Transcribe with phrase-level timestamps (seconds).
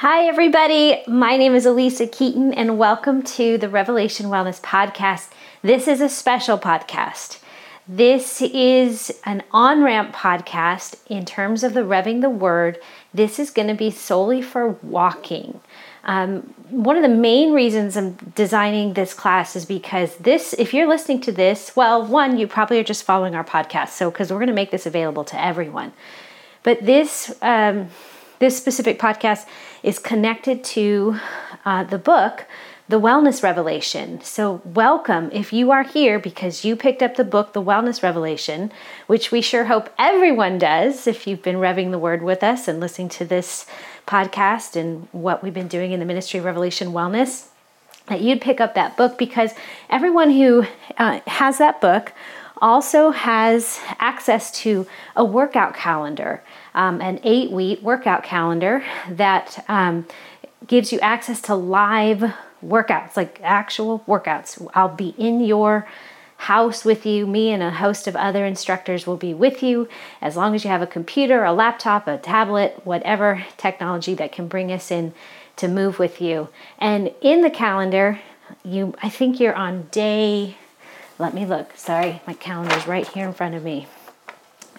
[0.00, 1.02] Hi, everybody.
[1.08, 5.30] My name is Alisa Keeton, and welcome to the Revelation Wellness Podcast.
[5.60, 7.40] This is a special podcast.
[7.88, 12.78] This is an on ramp podcast in terms of the revving the word.
[13.12, 15.60] This is going to be solely for walking.
[16.04, 20.86] Um, one of the main reasons I'm designing this class is because this, if you're
[20.86, 23.88] listening to this, well, one, you probably are just following our podcast.
[23.88, 25.92] So, because we're going to make this available to everyone.
[26.62, 27.88] But this, um,
[28.38, 29.46] this specific podcast
[29.82, 31.18] is connected to
[31.64, 32.46] uh, the book,
[32.88, 34.20] The Wellness Revelation.
[34.22, 38.70] So, welcome if you are here because you picked up the book, The Wellness Revelation,
[39.06, 42.80] which we sure hope everyone does if you've been revving the word with us and
[42.80, 43.66] listening to this
[44.06, 47.48] podcast and what we've been doing in the Ministry of Revelation Wellness.
[48.06, 49.52] That you'd pick up that book because
[49.90, 50.64] everyone who
[50.96, 52.12] uh, has that book
[52.62, 56.42] also has access to a workout calendar
[56.74, 60.06] um, an eight week workout calendar that um,
[60.66, 62.32] gives you access to live
[62.64, 64.66] workouts, like actual workouts.
[64.74, 65.88] I'll be in your
[66.36, 67.26] house with you.
[67.26, 69.88] Me and a host of other instructors will be with you
[70.20, 74.46] as long as you have a computer, a laptop, a tablet, whatever technology that can
[74.46, 75.12] bring us in
[75.56, 76.48] to move with you.
[76.78, 78.20] And in the calendar,
[78.64, 80.56] you I think you're on day
[81.18, 81.76] let me look.
[81.76, 83.88] Sorry, my calendar is right here in front of me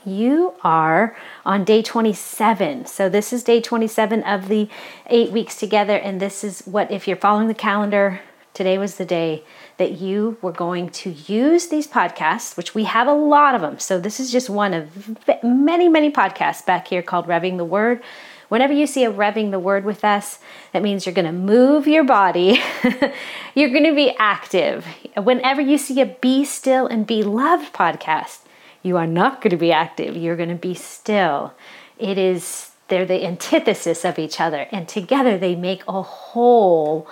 [0.06, 2.86] you are on day 27.
[2.86, 4.70] So, this is day 27 of the
[5.08, 5.96] eight weeks together.
[5.96, 8.22] And this is what, if you're following the calendar,
[8.54, 9.44] today was the day
[9.78, 13.80] that you were going to use these podcasts, which we have a lot of them.
[13.80, 18.02] So, this is just one of many, many podcasts back here called Revving the Word.
[18.50, 20.40] Whenever you see a revving the word with us,
[20.74, 22.60] that means you're going to move your body.
[23.56, 24.88] you're going to be active.
[25.16, 28.40] Whenever you see a Be Still and Be Loved podcast,
[28.82, 30.16] you are not going to be active.
[30.16, 31.54] You're going to be still.
[31.98, 34.68] It is, they're the antithesis of each other.
[34.72, 37.08] And together they make a whole,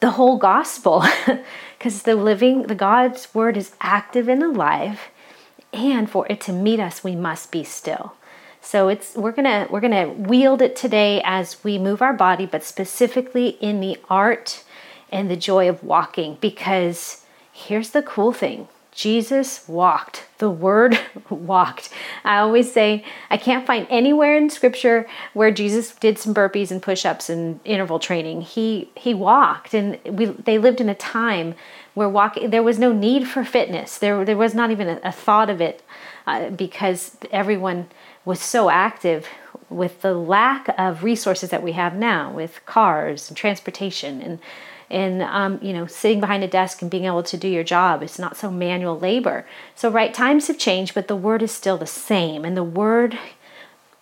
[0.00, 1.04] the whole gospel.
[1.78, 5.00] Because the living, the God's word is active and alive.
[5.72, 8.14] And for it to meet us, we must be still.
[8.60, 12.64] So it's we're gonna we're gonna wield it today as we move our body, but
[12.64, 14.64] specifically in the art
[15.10, 16.36] and the joy of walking.
[16.40, 18.66] Because here's the cool thing
[18.98, 20.24] Jesus walked.
[20.38, 20.98] The word
[21.30, 21.88] walked.
[22.24, 26.82] I always say I can't find anywhere in scripture where Jesus did some burpees and
[26.82, 28.40] push-ups and interval training.
[28.40, 31.54] He he walked and we they lived in a time
[31.94, 33.98] where walking there was no need for fitness.
[33.98, 35.80] There there was not even a, a thought of it
[36.26, 37.86] uh, because everyone
[38.24, 39.28] was so active
[39.70, 44.40] with the lack of resources that we have now with cars and transportation and
[44.90, 48.02] and um, you know sitting behind a desk and being able to do your job
[48.02, 49.46] it's not so manual labor.
[49.74, 53.18] So right times have changed but the word is still the same and the word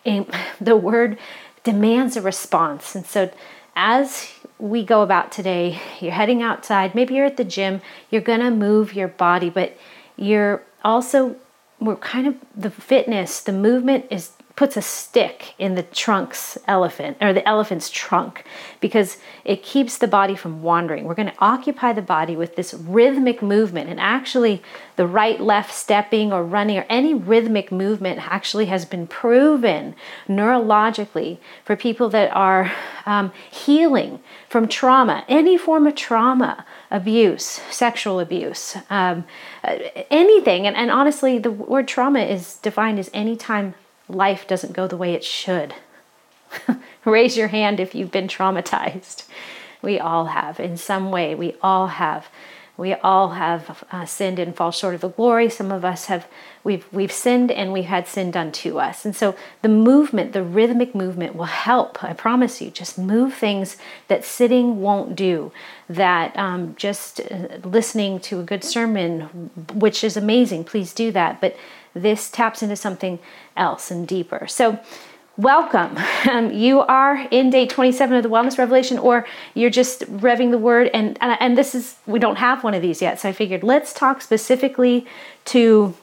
[0.61, 1.17] the word
[1.63, 2.95] demands a response.
[2.95, 3.29] And so
[3.75, 8.39] as we go about today you're heading outside maybe you're at the gym you're going
[8.39, 9.77] to move your body but
[10.15, 11.35] you're also
[11.79, 17.15] we're kind of the fitness the movement is puts a stick in the trunk's elephant
[17.21, 18.43] or the elephant's trunk
[18.79, 21.05] because it keeps the body from wandering.
[21.05, 24.63] We're going to occupy the body with this rhythmic movement and actually
[24.95, 29.93] the right left stepping or running or any rhythmic movement actually has been proven
[30.27, 32.71] neurologically for people that are
[33.05, 34.19] um, healing
[34.49, 39.23] from trauma, any form of trauma, abuse, sexual abuse, um,
[40.09, 40.65] anything.
[40.65, 43.75] And, and honestly, the word trauma is defined as any time
[44.07, 45.75] life doesn't go the way it should.
[47.05, 49.25] Raise your hand if you've been traumatized.
[49.81, 52.27] We all have, in some way, we all have.
[52.77, 55.49] We all have uh, sinned and fall short of the glory.
[55.49, 56.27] Some of us have
[56.63, 59.03] we've we've sinned and we've had sin done to us.
[59.03, 62.03] And so the movement, the rhythmic movement, will help.
[62.03, 62.69] I promise you.
[62.69, 63.77] Just move things
[64.09, 65.51] that sitting won't do.
[65.89, 70.65] That um, just uh, listening to a good sermon, which is amazing.
[70.65, 71.41] Please do that.
[71.41, 71.57] But
[71.93, 73.19] this taps into something
[73.55, 74.47] else and deeper.
[74.47, 74.79] So,
[75.37, 75.97] welcome.
[76.27, 80.57] Um, you are in day 27 of the Wellness Revelation, or you're just revving the
[80.57, 80.89] word.
[80.93, 83.21] And, and, and this is, we don't have one of these yet.
[83.21, 85.07] So I figured let's talk specifically
[85.45, 85.95] to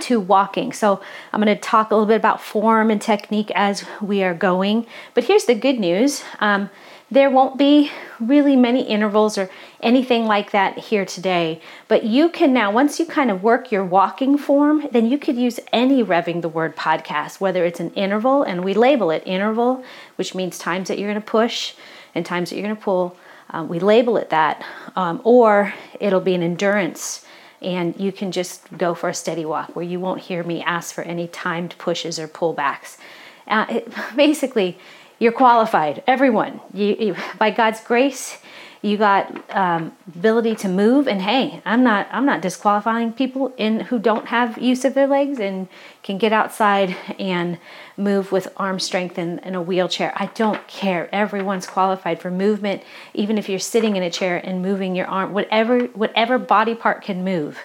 [0.00, 0.72] to walking.
[0.72, 1.00] So
[1.32, 4.86] I'm going to talk a little bit about form and technique as we are going.
[5.14, 6.22] But here's the good news.
[6.38, 6.70] Um,
[7.10, 7.90] there won't be
[8.20, 9.48] really many intervals or
[9.80, 13.84] anything like that here today, but you can now, once you kind of work your
[13.84, 18.42] walking form, then you could use any Revving the Word podcast, whether it's an interval,
[18.42, 19.82] and we label it interval,
[20.16, 21.74] which means times that you're going to push
[22.14, 23.16] and times that you're going to pull.
[23.50, 24.62] Um, we label it that,
[24.94, 27.24] um, or it'll be an endurance,
[27.62, 30.94] and you can just go for a steady walk where you won't hear me ask
[30.94, 32.98] for any timed pushes or pullbacks.
[33.46, 34.78] Uh, it, basically,
[35.18, 36.02] you're qualified.
[36.06, 38.38] Everyone, you, you by God's grace,
[38.82, 41.08] you got um, ability to move.
[41.08, 45.06] And hey i'm not i'm not disqualifying people in who don't have use of their
[45.06, 45.68] legs and
[46.02, 47.58] can get outside and
[47.96, 50.12] move with arm strength in, in a wheelchair.
[50.14, 51.12] I don't care.
[51.12, 52.82] Everyone's qualified for movement.
[53.14, 57.02] Even if you're sitting in a chair and moving your arm whatever whatever body part
[57.02, 57.58] can move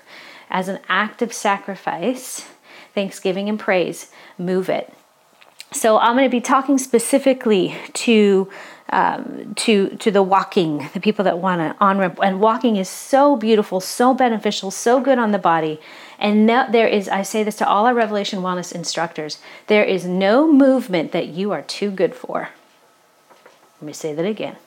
[0.49, 2.45] as an act of sacrifice
[2.94, 4.94] thanksgiving and praise move it
[5.73, 8.49] so i'm going to be talking specifically to
[8.93, 12.19] um, to to the walking, the people that want to on ramp.
[12.21, 15.79] And walking is so beautiful, so beneficial, so good on the body.
[16.19, 20.05] And no, there is, I say this to all our Revelation Wellness instructors, there is
[20.05, 22.49] no movement that you are too good for.
[23.81, 24.57] Let me say that again.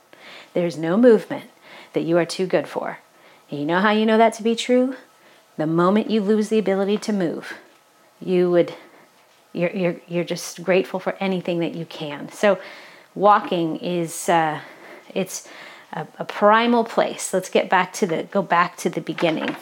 [0.55, 1.51] There's no movement
[1.93, 2.99] that you are too good for.
[3.49, 4.97] And you know how you know that to be true?
[5.57, 7.55] The moment you lose the ability to move,
[8.21, 8.75] you would
[9.57, 12.31] you're, you're, you're just grateful for anything that you can.
[12.31, 12.59] So
[13.15, 14.61] walking is uh,
[15.15, 15.49] it's
[15.93, 17.33] a, a primal place.
[17.33, 19.57] Let's get back to the go back to the beginning.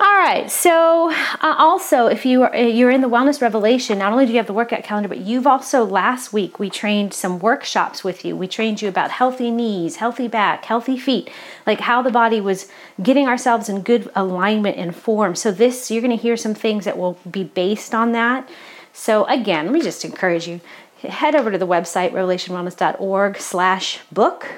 [0.00, 0.48] All right.
[0.48, 4.38] So, uh, also, if you are you're in the Wellness Revelation, not only do you
[4.38, 8.36] have the workout calendar, but you've also last week we trained some workshops with you.
[8.36, 11.30] We trained you about healthy knees, healthy back, healthy feet,
[11.66, 12.68] like how the body was
[13.02, 15.34] getting ourselves in good alignment and form.
[15.34, 18.48] So this you're going to hear some things that will be based on that.
[18.92, 20.60] So again, let me just encourage you
[21.02, 24.48] head over to the website revelationwellness.org slash book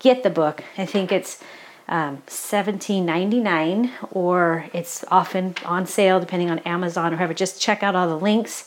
[0.00, 1.42] get the book i think it's
[1.92, 7.94] um, 17.99 or it's often on sale depending on amazon or whatever just check out
[7.94, 8.64] all the links.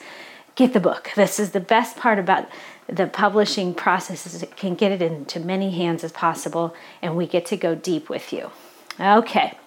[0.54, 1.10] Get the book.
[1.16, 2.48] This is the best part about
[2.88, 7.26] the publishing process is it can get it into many hands as possible and we
[7.26, 8.52] get to go deep with you.
[9.00, 9.58] Okay.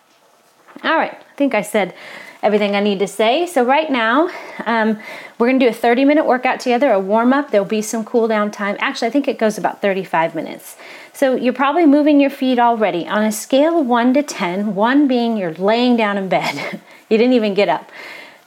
[0.85, 1.13] All right.
[1.13, 1.95] I think i said
[2.43, 3.46] everything I need to say.
[3.46, 4.31] So, right now,
[4.67, 4.99] um,
[5.38, 7.50] we're going to do a 30 minute workout together, a warm up.
[7.50, 8.76] There'll be some cool down time.
[8.79, 10.76] Actually, I think it goes about 35 minutes.
[11.12, 13.06] So, you're probably moving your feet already.
[13.06, 17.19] On a scale of 1 to 10, 1 being you're laying down in bed, you
[17.19, 17.90] didn't even get up.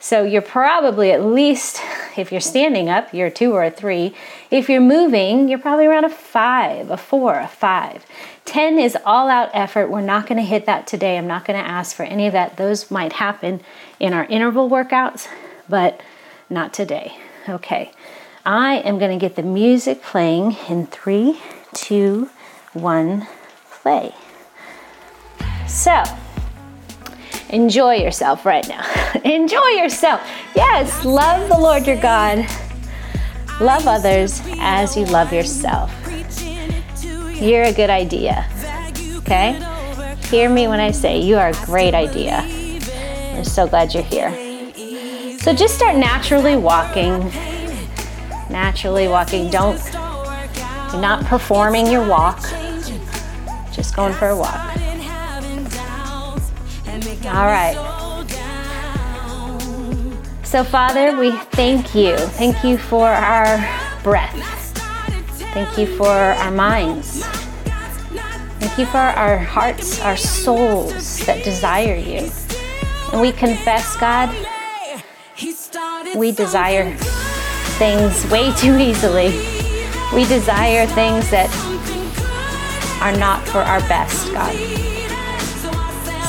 [0.01, 1.79] So, you're probably at least,
[2.17, 4.13] if you're standing up, you're a 2 or a 3.
[4.49, 8.05] If you're moving, you're probably around a 5, a 4, a 5.
[8.45, 9.91] 10 is all out effort.
[9.91, 11.17] We're not going to hit that today.
[11.17, 12.57] I'm not going to ask for any of that.
[12.57, 13.61] Those might happen
[13.99, 15.27] in our interval workouts,
[15.69, 16.01] but
[16.49, 17.15] not today.
[17.47, 17.91] Okay.
[18.43, 21.39] I am going to get the music playing in three,
[21.73, 22.29] two,
[22.73, 23.27] one,
[23.69, 24.15] play.
[25.67, 26.03] So,
[27.51, 28.83] enjoy yourself right now.
[29.23, 30.21] enjoy yourself.
[30.55, 32.45] Yes, love the Lord your God.
[33.59, 35.91] Love others as you love yourself.
[37.35, 38.47] You're a good idea.
[39.17, 39.59] Okay?
[40.29, 42.39] Hear me when I say you are a great idea.
[43.35, 44.31] I'm so glad you're here.
[45.39, 47.19] So just start naturally walking.
[48.49, 49.49] Naturally walking.
[49.49, 49.81] Don't,
[50.91, 52.41] you're not performing your walk,
[53.71, 54.90] just going for a walk.
[57.25, 57.77] All right.
[60.43, 62.17] So, Father, we thank you.
[62.17, 63.57] Thank you for our
[64.03, 64.35] breath.
[65.53, 67.23] Thank you for our minds.
[68.59, 72.29] Thank you for our hearts, our souls that desire you.
[73.11, 74.29] And we confess, God,
[76.15, 76.95] we desire
[77.77, 79.29] things way too easily.
[80.13, 81.49] We desire things that
[83.01, 84.90] are not for our best, God.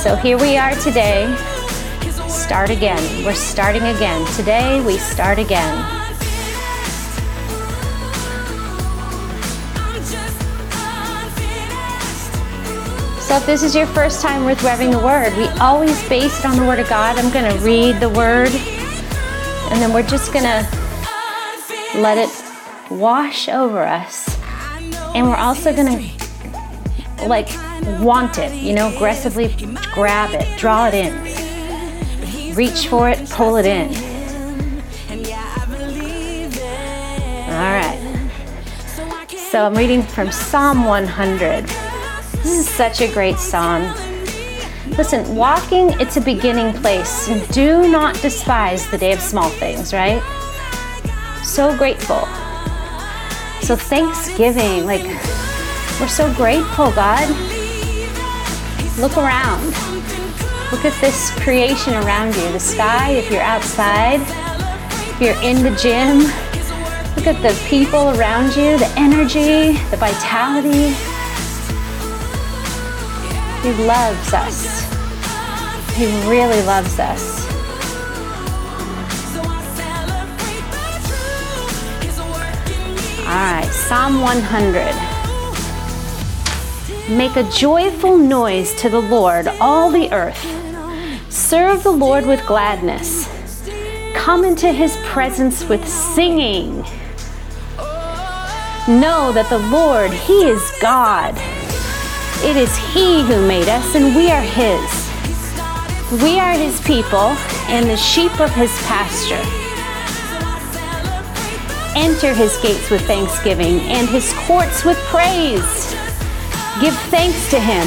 [0.03, 1.33] So here we are today.
[2.27, 3.25] Start again.
[3.25, 4.27] We're starting again.
[4.35, 5.79] Today we start again.
[13.21, 16.47] So if this is your first time with Revving the Word, we always base it
[16.47, 17.17] on the Word of God.
[17.17, 20.69] I'm going to read the Word, and then we're just going to
[21.95, 22.29] let it
[22.91, 24.37] wash over us.
[25.15, 26.22] And we're also going to,
[27.27, 27.49] like,
[28.01, 29.55] want it, you know, aggressively
[29.93, 33.89] grab it, draw it in, reach for it, pull it in.
[37.49, 37.99] All right.
[39.51, 41.67] So I'm reading from Psalm 100.
[42.43, 43.83] This is such a great song.
[44.97, 47.29] Listen, walking, it's a beginning place.
[47.53, 50.23] Do not despise the day of small things, right?
[51.45, 52.27] So grateful.
[53.63, 55.03] So, Thanksgiving, like,
[56.01, 57.29] we're so grateful, God.
[58.99, 59.67] Look around.
[60.71, 65.75] Look at this creation around you the sky, if you're outside, if you're in the
[65.77, 66.19] gym.
[67.17, 70.95] Look at the people around you, the energy, the vitality.
[73.63, 74.83] He loves us.
[75.95, 77.43] He really loves us.
[83.21, 85.12] All right, Psalm 100.
[87.17, 90.41] Make a joyful noise to the Lord, all the earth.
[91.31, 93.29] Serve the Lord with gladness.
[94.15, 96.77] Come into his presence with singing.
[98.89, 101.35] Know that the Lord, he is God.
[102.43, 106.23] It is he who made us, and we are his.
[106.23, 107.37] We are his people
[107.69, 109.45] and the sheep of his pasture.
[111.95, 115.95] Enter his gates with thanksgiving and his courts with praise.
[116.81, 117.87] Give thanks to him.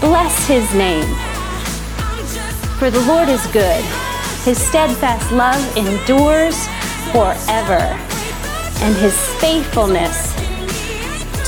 [0.00, 1.08] Bless his name.
[2.78, 3.84] For the Lord is good.
[4.44, 6.56] His steadfast love endures
[7.12, 7.82] forever,
[8.80, 10.32] and his faithfulness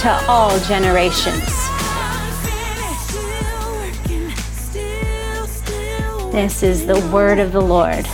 [0.02, 1.44] to all generations.
[6.32, 8.06] This is the word of the Lord.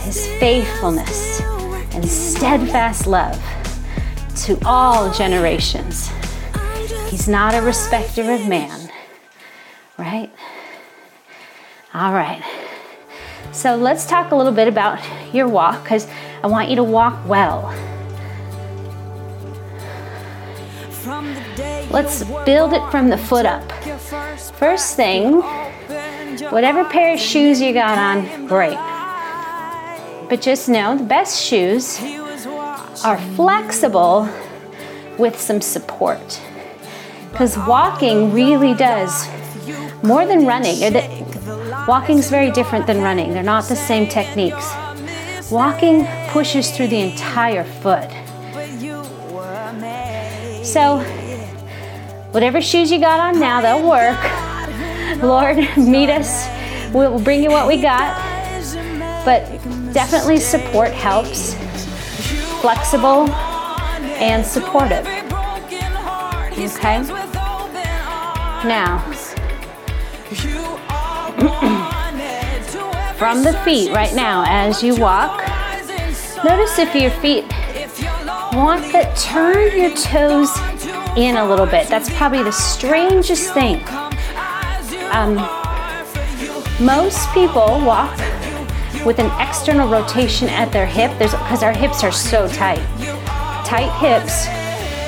[0.00, 1.40] His faithfulness
[1.94, 3.40] and steadfast love
[4.44, 6.10] to all generations.
[7.14, 8.90] He's not a respecter of man,
[9.96, 10.32] right?
[11.94, 12.42] All right.
[13.52, 14.98] So let's talk a little bit about
[15.32, 16.08] your walk because
[16.42, 17.72] I want you to walk well.
[21.92, 23.62] Let's build it from the foot up.
[24.56, 25.34] First thing,
[26.50, 28.76] whatever pair of shoes you got on, great.
[30.28, 32.00] But just know the best shoes
[33.04, 34.28] are flexible
[35.16, 36.40] with some support.
[37.34, 39.26] Because walking really does
[40.04, 40.78] more than running.
[41.88, 44.72] Walking is very different than running, they're not the same techniques.
[45.50, 48.08] Walking pushes through the entire foot.
[50.64, 51.00] So,
[52.30, 54.16] whatever shoes you got on now, they'll work.
[55.20, 56.46] Lord, meet us.
[56.94, 58.14] We'll bring you what we got.
[59.24, 59.44] But
[59.92, 61.54] definitely support helps.
[62.60, 63.28] Flexible
[64.22, 65.04] and supportive.
[66.56, 67.23] Okay?
[68.64, 68.98] Now,
[73.18, 75.46] from the feet right now as you walk,
[76.42, 77.44] notice if your feet
[78.54, 80.48] want to turn your toes
[81.14, 81.88] in a little bit.
[81.88, 83.84] That's probably the strangest thing.
[85.12, 85.34] Um,
[86.82, 88.16] most people walk
[89.04, 92.80] with an external rotation at their hip because our hips are so tight.
[93.66, 94.63] Tight hips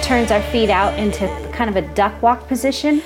[0.07, 3.03] turns our feet out into kind of a duck walk position.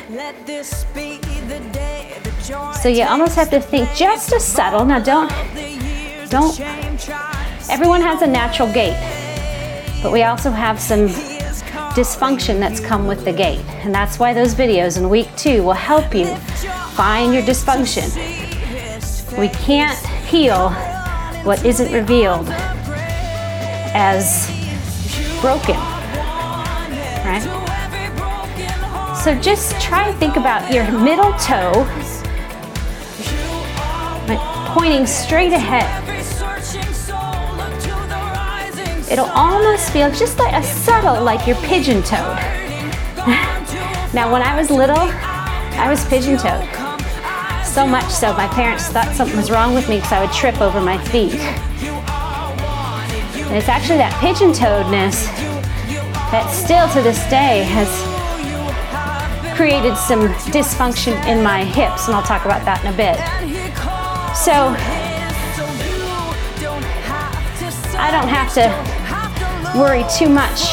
[2.82, 4.84] So you almost have to think just a subtle.
[4.84, 5.30] Now don't
[6.28, 6.60] don't
[7.70, 8.98] everyone has a natural gait.
[10.02, 11.08] But we also have some
[11.96, 13.64] dysfunction that's come with the gait.
[13.82, 16.26] And that's why those videos in week 2 will help you
[16.96, 18.08] find your dysfunction.
[19.38, 20.68] We can't heal
[21.44, 22.46] what isn't revealed
[23.94, 24.50] as
[25.40, 25.89] broken.
[29.22, 31.86] So just try and think about your middle toe
[34.72, 35.88] pointing straight ahead.
[39.10, 42.36] It'll almost feel just like a subtle, like you're pigeon toed.
[44.14, 46.68] now, when I was little, I was pigeon toed.
[47.66, 50.60] So much so, my parents thought something was wrong with me because I would trip
[50.60, 51.34] over my feet.
[53.48, 55.39] And it's actually that pigeon toedness
[56.30, 57.88] that still to this day has
[59.56, 63.18] created some dysfunction in my hips, and I'll talk about that in a bit.
[64.34, 64.74] So
[67.98, 70.72] I don't have to worry too much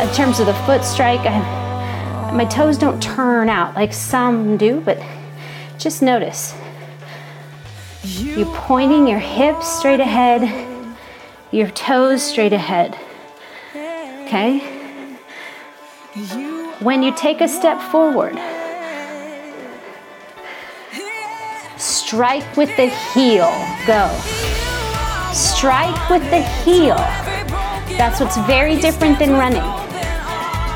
[0.00, 1.20] in terms of the foot strike.
[1.20, 5.00] I, my toes don't turn out like some do, but
[5.78, 6.54] just notice.
[8.02, 10.42] You're pointing your hips straight ahead,
[11.52, 12.98] your toes straight ahead.
[14.32, 14.60] Okay?
[16.80, 18.32] When you take a step forward,
[21.76, 23.52] strike with the heel.
[23.86, 24.08] Go.
[25.34, 26.96] Strike with the heel.
[27.98, 29.60] That's what's very different than running.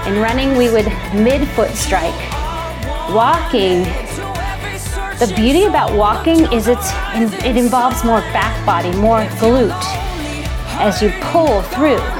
[0.06, 0.84] In running, we would
[1.24, 2.12] midfoot strike.
[3.14, 3.84] Walking,
[5.18, 6.90] the beauty about walking is it's,
[7.42, 9.72] it involves more back body, more glute
[10.78, 12.15] as you pull through.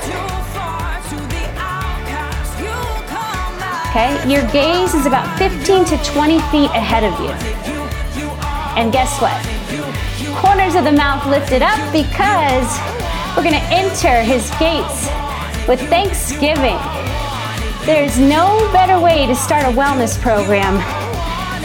[3.97, 7.31] Okay, your gaze is about 15 to 20 feet ahead of you.
[8.77, 9.33] And guess what?
[10.37, 12.69] Corners of the mouth lifted up because
[13.35, 15.09] we're going to enter his gates
[15.67, 16.77] with thanksgiving.
[17.87, 20.75] There's no better way to start a wellness program.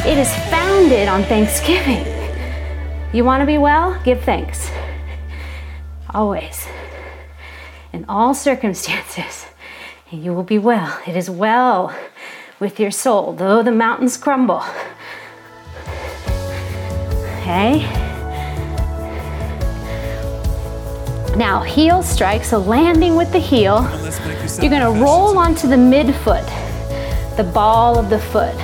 [0.07, 2.05] It is founded on thanksgiving.
[3.11, 4.01] You want to be well?
[4.05, 4.71] Give thanks.
[6.11, 6.65] Always.
[7.91, 9.47] in all circumstances,
[10.09, 10.97] and you will be well.
[11.05, 11.93] It is well
[12.61, 14.63] with your soul, though the mountains crumble.
[17.39, 17.81] Okay?
[21.35, 23.81] Now, heel strike, so landing with the heel.
[24.61, 26.45] You're gonna roll onto the midfoot,
[27.35, 28.55] the ball of the foot.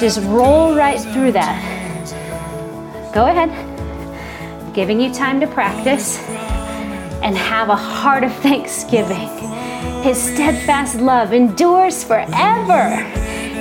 [0.00, 1.62] Just roll right through that.
[3.14, 3.50] Go ahead.
[4.74, 6.18] Giving you time to practice
[7.22, 9.28] and have a heart of thanksgiving.
[10.02, 12.90] His steadfast love endures forever.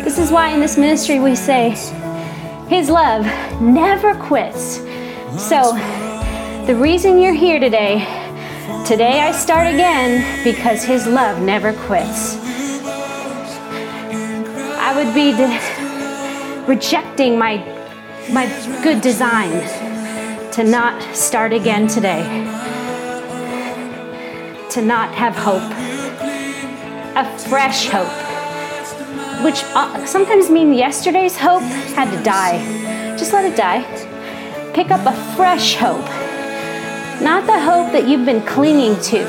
[0.03, 1.69] This is why in this ministry we say,
[2.67, 3.23] His love
[3.61, 4.77] never quits.
[5.37, 5.73] So,
[6.65, 7.99] the reason you're here today,
[8.87, 12.37] today I start again because His love never quits.
[14.79, 17.57] I would be de- rejecting my,
[18.31, 18.47] my
[18.81, 19.51] good design
[20.53, 22.23] to not start again today,
[24.71, 25.90] to not have hope,
[27.21, 28.09] a fresh hope,
[29.45, 31.61] which uh, sometimes mean yesterday's hope
[31.93, 32.57] had to die.
[33.15, 33.83] Just let it die.
[34.73, 36.07] Pick up a fresh hope,
[37.21, 39.19] not the hope that you've been clinging to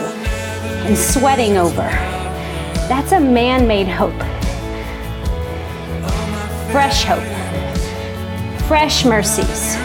[0.86, 1.88] and sweating over.
[2.88, 4.18] That's a man made hope.
[6.72, 7.28] Fresh hope,
[8.68, 9.76] fresh mercies.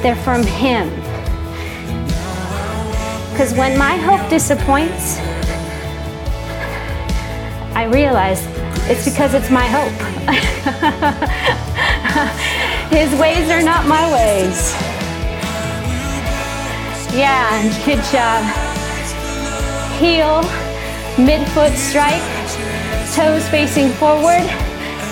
[0.00, 0.90] They're from Him.
[3.32, 5.18] Because when my hope disappoints,
[7.76, 8.40] I realize
[8.88, 9.92] it's because it's my hope.
[12.90, 14.72] His ways are not my ways.
[17.14, 17.44] Yeah,
[17.84, 18.42] good job.
[20.00, 20.40] Heel,
[21.22, 22.24] midfoot strike,
[23.14, 24.48] toes facing forward.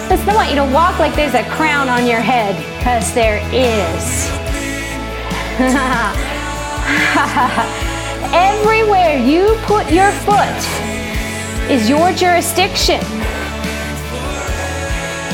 [0.09, 4.31] I want you to walk like there's a crown on your head, because there is.
[8.33, 10.94] Everywhere you put your foot
[11.71, 13.01] is your jurisdiction.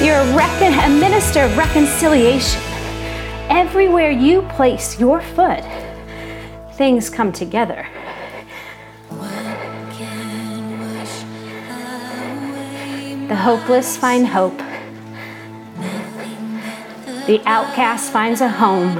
[0.00, 2.62] You're a, recon- a minister of reconciliation.
[3.48, 5.64] Everywhere you place your foot,
[6.74, 7.86] things come together.
[13.28, 14.58] The hopeless find hope.
[17.26, 18.94] The outcast finds a home.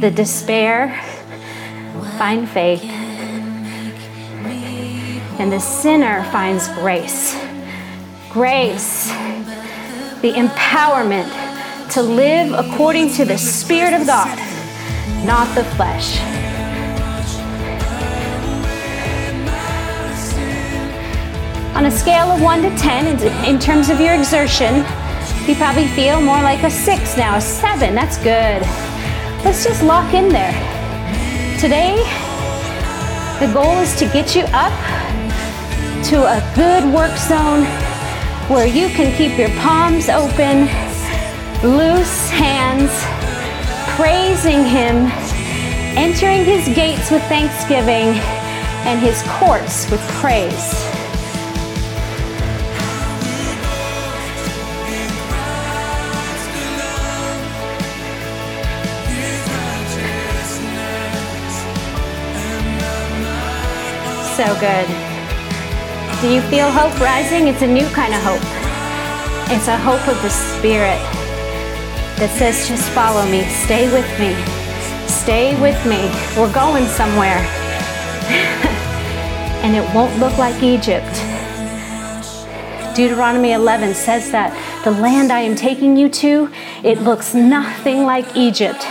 [0.00, 1.00] The despair
[2.18, 2.99] find faith.
[5.40, 7.34] And the sinner finds grace.
[8.28, 9.06] Grace,
[10.20, 11.30] the empowerment
[11.92, 14.36] to live according to the Spirit of God,
[15.24, 16.20] not the flesh.
[21.74, 24.84] On a scale of 1 to 10, in terms of your exertion,
[25.48, 27.94] you probably feel more like a 6 now, a 7.
[27.94, 28.60] That's good.
[29.42, 30.52] Let's just lock in there.
[31.58, 31.96] Today,
[33.40, 34.99] the goal is to get you up
[36.04, 37.64] to a good work zone
[38.48, 40.62] where you can keep your palms open,
[41.62, 42.90] loose hands,
[43.96, 45.06] praising Him,
[45.96, 48.18] entering His gates with thanksgiving,
[48.86, 50.74] and His courts with praise.
[64.36, 65.19] So good.
[66.20, 67.48] Do you feel hope rising?
[67.48, 68.42] It's a new kind of hope.
[69.50, 71.00] It's a hope of the Spirit
[72.20, 74.36] that says, just follow me, stay with me,
[75.08, 76.12] stay with me.
[76.36, 77.38] We're going somewhere.
[79.64, 81.08] and it won't look like Egypt.
[82.94, 84.52] Deuteronomy 11 says that
[84.84, 86.50] the land I am taking you to,
[86.84, 88.84] it looks nothing like Egypt.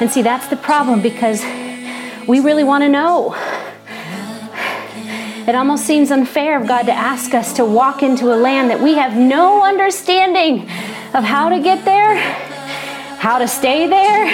[0.00, 1.42] And see, that's the problem because
[2.28, 3.34] we really want to know.
[5.48, 8.82] It almost seems unfair of God to ask us to walk into a land that
[8.82, 10.68] we have no understanding
[11.14, 12.16] of how to get there,
[13.16, 14.26] how to stay there,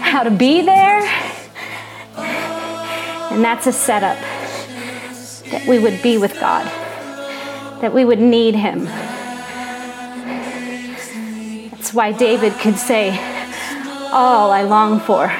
[0.00, 1.02] how to be there.
[3.30, 4.18] And that's a setup
[5.52, 6.66] that we would be with God,
[7.80, 8.86] that we would need Him.
[11.70, 13.10] That's why David could say,
[14.10, 15.30] All I long for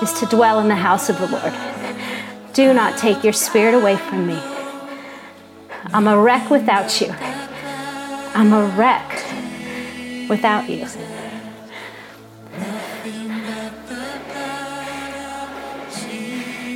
[0.00, 1.67] is to dwell in the house of the Lord.
[2.58, 4.36] Do not take your spirit away from me.
[5.94, 7.14] I'm a wreck without you.
[8.34, 9.08] I'm a wreck
[10.28, 10.84] without you.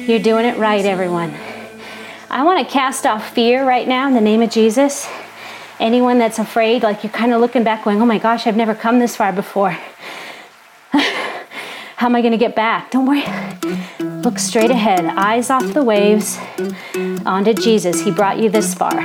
[0.07, 1.35] You're doing it right, everyone.
[2.31, 5.09] I want to cast off fear right now in the name of Jesus.
[5.81, 8.77] Anyone that's afraid, like you're kind of looking back, going, oh my gosh, I've never
[8.77, 9.71] come this far before.
[10.92, 12.92] How am I going to get back?
[12.92, 14.12] Don't worry.
[14.25, 16.39] Look straight ahead, eyes off the waves,
[17.27, 18.01] onto Jesus.
[18.01, 19.01] He brought you this far.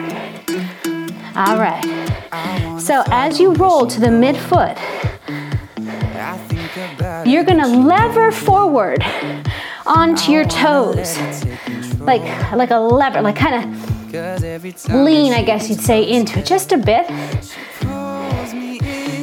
[1.36, 1.84] All right.
[2.80, 4.78] So as you roll to the midfoot,
[7.26, 9.04] you're going to lever forward
[9.86, 11.18] onto your toes.
[12.00, 12.22] Like
[12.54, 16.78] like a lever, like kind of lean, I guess you'd say, into it just a
[16.78, 17.10] bit.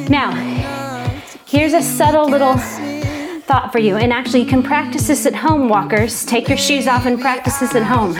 [0.09, 0.31] Now,
[1.45, 2.57] here's a subtle little
[3.45, 3.95] thought for you.
[3.95, 6.25] And actually, you can practice this at home, walkers.
[6.25, 8.15] Take your shoes off and practice this at home.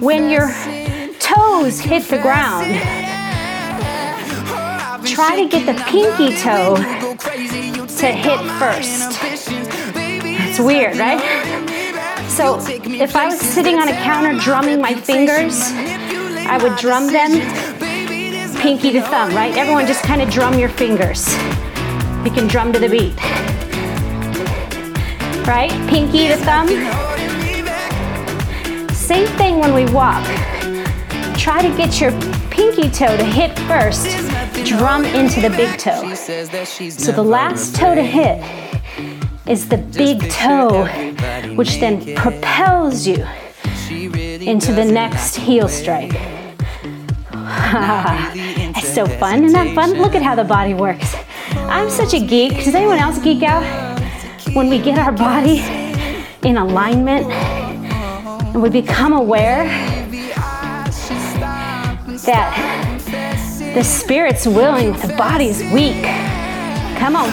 [0.00, 0.48] When your
[1.18, 2.66] toes hit the ground,
[5.04, 9.18] try to get the pinky toe to hit first.
[9.94, 11.20] It's weird, right?
[12.28, 17.32] So if I was sitting on a counter drumming my fingers, I would drum them
[18.60, 19.56] pinky to thumb, right?
[19.56, 21.34] Everyone just kind of drum your fingers.
[22.24, 23.16] You can drum to the beat.
[25.44, 25.70] Right?
[25.88, 26.68] Pinky to thumb.
[28.94, 30.24] Same thing when we walk.
[31.36, 32.12] Try to get your
[32.50, 34.06] pinky toe to hit first,
[34.64, 36.14] drum into the big toe.
[36.14, 38.40] So the last toe to hit
[39.48, 40.86] is the big toe,
[41.56, 43.26] which then propels you
[43.90, 46.12] into the next heel strike.
[47.34, 49.44] it's so fun.
[49.44, 49.94] Isn't that fun?
[49.94, 51.16] Look at how the body works.
[51.68, 52.64] I'm such a geek.
[52.64, 53.64] Does anyone else geek out?
[54.54, 55.60] When we get our body
[56.42, 57.26] in alignment
[58.52, 59.64] and we become aware
[62.24, 66.02] that the spirit's willing, the body's weak.
[66.98, 67.30] Come on.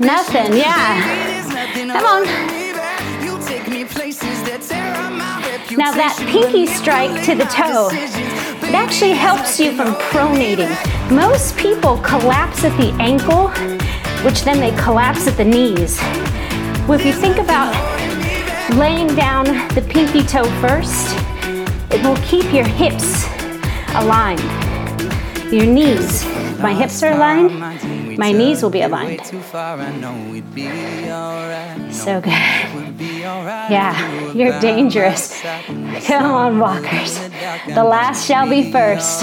[0.00, 1.92] Nothing, yeah.
[1.92, 2.58] Come on.
[5.76, 10.70] Now, that pinky strike to the toe, it actually helps you from pronating.
[11.14, 13.48] Most people collapse at the ankle,
[14.24, 15.98] which then they collapse at the knees.
[16.88, 17.74] Well, if you think about
[18.76, 21.14] laying down the pinky toe first,
[21.92, 23.26] it will keep your hips
[23.94, 24.67] aligned.
[25.50, 26.24] Your knees,
[26.60, 29.24] my hips are aligned, my knees will be aligned.
[31.90, 32.32] So good.
[33.70, 35.40] Yeah, you're dangerous.
[36.06, 37.18] Come on, walkers.
[37.66, 39.20] The last shall be first.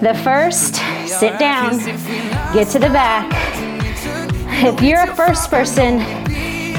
[0.00, 1.78] The first, sit down,
[2.52, 3.26] get to the back.
[4.64, 6.00] If you're a first person,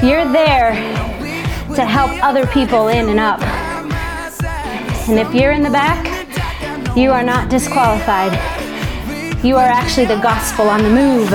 [0.06, 0.72] you're there
[1.74, 3.40] to help other people in and up.
[5.08, 6.06] And if you're in the back,
[6.96, 8.32] you are not disqualified.
[9.42, 11.30] You are actually the gospel on the move.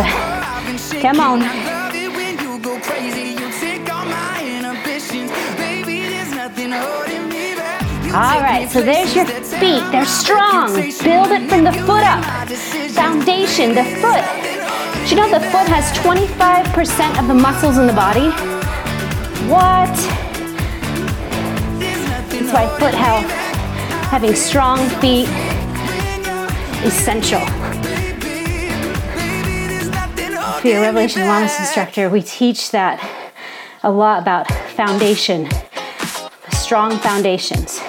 [1.02, 1.42] Come on.
[8.14, 9.82] All right, so there's your feet.
[9.92, 10.76] They're strong.
[10.76, 12.24] Build it from the foot up.
[12.92, 14.24] Foundation, the foot.
[15.04, 18.30] Do you know the foot has 25% of the muscles in the body?
[19.50, 19.90] What?
[22.30, 23.32] That's why foot health,
[24.12, 25.28] having strong feet,
[26.86, 27.75] essential.
[30.66, 32.98] Be a Revelation Wellness instructor, we teach that
[33.84, 35.48] a lot about foundation,
[36.54, 37.80] strong foundations.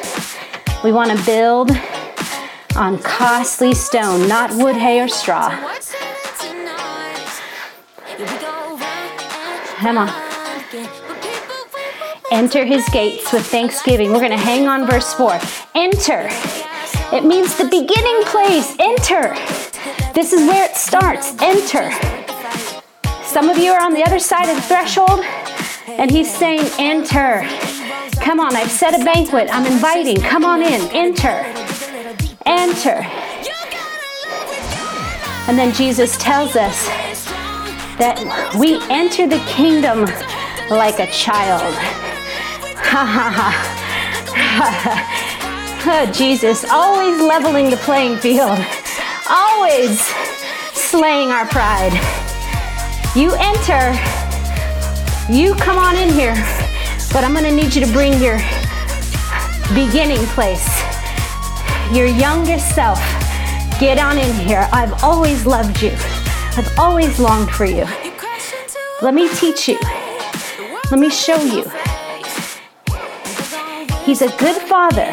[0.85, 1.71] We want to build
[2.77, 5.49] on costly stone, not wood, hay, or straw.
[9.79, 10.11] Come on.
[12.31, 14.13] Enter his gates with thanksgiving.
[14.13, 15.41] We're going to hang on verse 4.
[15.75, 16.29] Enter.
[17.11, 18.77] It means the beginning place.
[18.79, 19.35] Enter.
[20.13, 21.35] This is where it starts.
[21.41, 22.16] Enter.
[23.37, 25.23] Some of you are on the other side of the threshold,
[25.89, 27.47] and he's saying, Enter.
[28.23, 29.51] Come on, I've set a banquet.
[29.53, 30.17] I'm inviting.
[30.23, 30.81] Come on in.
[30.91, 31.45] Enter.
[32.47, 33.05] Enter.
[35.49, 36.87] And then Jesus tells us
[37.99, 38.19] that
[38.59, 40.07] we enter the kingdom
[40.71, 41.75] like a child.
[42.75, 43.53] Ha ha
[45.85, 46.13] ha.
[46.17, 48.59] Jesus, always leveling the playing field,
[49.29, 50.01] always
[50.73, 52.26] slaying our pride.
[53.17, 53.95] You enter,
[55.33, 56.35] you come on in here.
[57.15, 58.37] But I'm gonna need you to bring your
[59.73, 60.69] beginning place,
[61.95, 63.01] your youngest self.
[63.81, 64.69] Get on in here.
[64.71, 65.93] I've always loved you.
[66.59, 67.87] I've always longed for you.
[69.01, 69.79] Let me teach you.
[70.91, 71.65] Let me show you.
[74.05, 75.11] He's a good father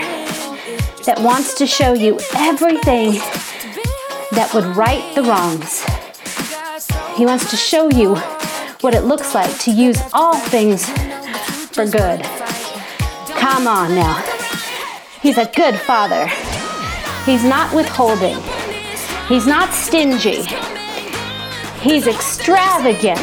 [1.05, 3.13] that wants to show you everything
[4.33, 5.92] that would right the wrongs.
[7.15, 8.15] He wants to show you
[8.81, 10.89] what it looks like to use all things
[11.69, 12.23] for good.
[13.37, 14.15] Come on now.
[15.21, 16.25] He's a good father.
[17.23, 18.37] He's not withholding.
[19.27, 20.43] He's not stingy.
[21.81, 23.19] He's extravagant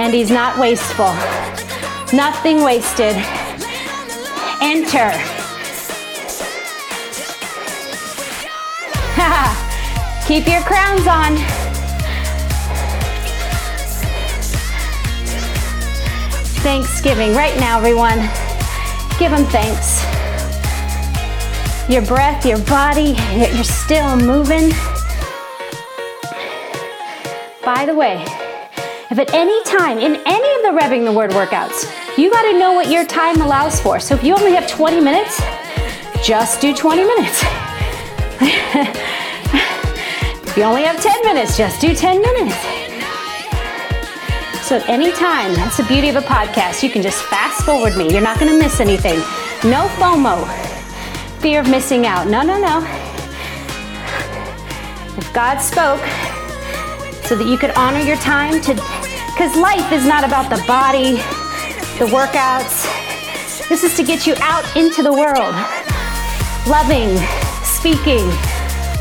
[0.00, 1.14] and he's not wasteful.
[2.12, 3.14] Nothing wasted.
[4.60, 5.12] Enter.
[10.26, 11.63] Keep your crowns on.
[16.64, 18.16] Thanksgiving right now, everyone.
[19.18, 20.00] Give him thanks.
[21.90, 23.14] Your breath, your body,
[23.54, 24.70] you're still moving.
[27.62, 28.24] By the way,
[29.10, 31.84] if at any time in any of the Revving the Word workouts,
[32.16, 34.00] you got to know what your time allows for.
[34.00, 35.42] So if you only have 20 minutes,
[36.26, 37.42] just do 20 minutes.
[40.48, 42.83] if you only have 10 minutes, just do 10 minutes.
[44.64, 46.82] So at any time, that's the beauty of a podcast.
[46.82, 48.10] You can just fast forward me.
[48.10, 49.18] You're not going to miss anything.
[49.68, 50.48] No FOMO,
[51.42, 52.26] fear of missing out.
[52.28, 52.78] No, no, no.
[55.18, 56.00] If God spoke
[57.26, 58.72] so that you could honor your time to,
[59.34, 61.16] because life is not about the body,
[62.00, 62.88] the workouts.
[63.68, 65.54] This is to get you out into the world,
[66.66, 67.18] loving,
[67.62, 68.24] speaking,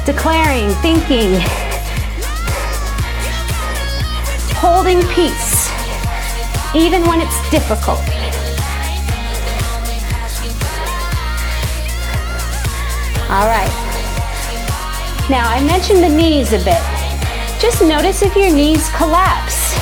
[0.06, 1.40] declaring, thinking,
[4.66, 5.68] holding peace,
[6.74, 8.00] even when it's difficult.
[13.30, 13.68] All right.
[15.30, 16.82] Now, I mentioned the knees a bit.
[17.60, 19.78] Just notice if your knees collapse.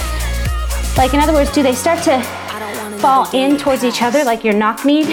[0.97, 2.19] Like, in other words, do they start to
[2.97, 5.03] fall in towards each other like your knock knee?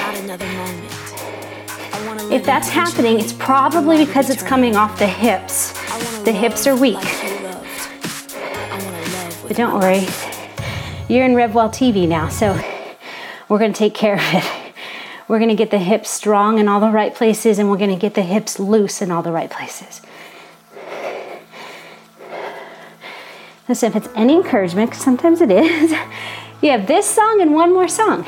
[2.31, 5.73] If that's happening, it's probably because it's coming off the hips.
[6.25, 7.38] The hips are weak.
[9.49, 10.07] But don't worry,
[11.09, 12.53] you're in RevWell TV now, so
[13.49, 14.45] we're going to take care of it.
[15.27, 17.89] We're going to get the hips strong in all the right places, and we're going
[17.89, 20.03] to get the hips loose in all the right places.
[23.71, 25.93] Listen, if it's any encouragement, sometimes it is,
[26.63, 28.27] you have this song and one more song.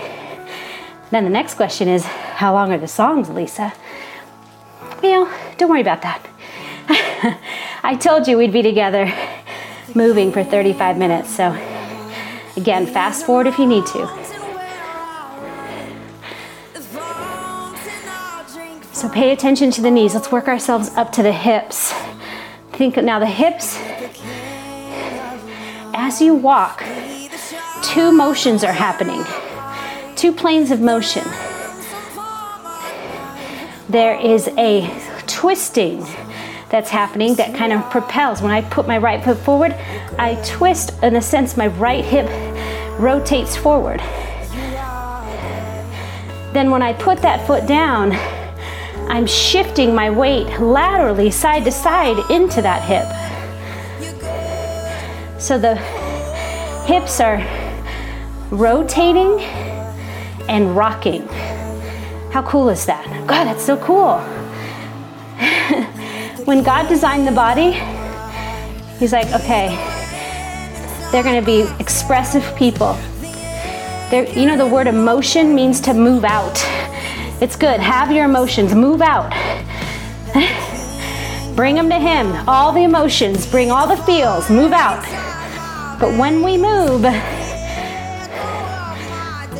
[1.10, 3.74] Then the next question is, how long are the songs, Lisa?
[5.02, 6.26] You know, don't worry about that.
[7.82, 9.12] I told you we'd be together
[9.94, 11.50] moving for 35 minutes, so
[12.56, 14.06] again, fast forward if you need to.
[18.92, 20.14] So pay attention to the knees.
[20.14, 21.92] Let's work ourselves up to the hips.
[22.72, 23.78] Think now the hips,
[25.94, 26.84] as you walk,
[27.82, 29.24] two motions are happening,
[30.16, 31.24] two planes of motion.
[33.88, 34.88] There is a
[35.26, 36.04] twisting
[36.70, 38.40] that's happening that kind of propels.
[38.40, 39.72] When I put my right foot forward,
[40.18, 42.28] I twist, in a sense, my right hip
[42.98, 44.00] rotates forward.
[46.52, 48.12] Then when I put that foot down,
[49.08, 53.06] I'm shifting my weight laterally, side to side, into that hip.
[55.40, 55.74] So the
[56.86, 57.38] hips are
[58.50, 59.40] rotating
[60.48, 61.26] and rocking.
[62.30, 63.04] How cool is that?
[63.26, 64.20] God, that's so cool.
[66.44, 67.72] when God designed the body,
[68.98, 69.68] He's like, okay,
[71.10, 72.94] they're to be expressive people.
[74.10, 76.62] They're, you know, the word emotion means to move out.
[77.40, 77.80] It's good.
[77.80, 79.30] Have your emotions, move out.
[81.56, 82.32] bring them to Him.
[82.48, 85.02] All the emotions, bring all the feels, move out.
[85.98, 87.02] But when we move,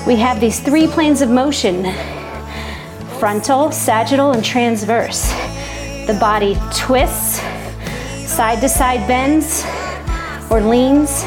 [0.06, 1.94] we have these three planes of motion
[3.18, 5.30] frontal, sagittal, and transverse.
[6.10, 7.38] The body twists,
[8.28, 9.64] side to side bends
[10.50, 11.22] or leans,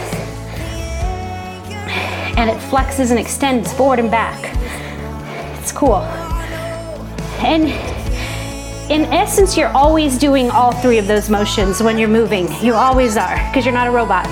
[2.36, 4.38] and it flexes and extends forward and back.
[5.62, 6.02] It's cool.
[7.40, 7.70] And
[8.92, 12.50] in essence, you're always doing all three of those motions when you're moving.
[12.62, 14.28] You always are, because you're not a robot.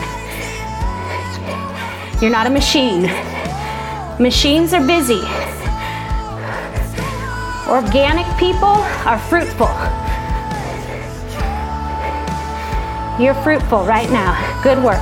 [2.21, 3.03] You're not a machine.
[4.19, 5.21] Machines are busy.
[7.69, 8.75] Organic people
[9.07, 10.10] are fruitful.
[13.21, 14.33] You're fruitful right now.
[14.63, 14.97] Good work.